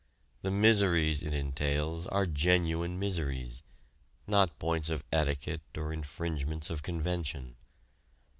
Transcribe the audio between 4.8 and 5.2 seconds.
of